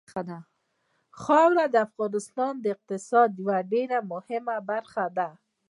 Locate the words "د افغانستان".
1.71-2.53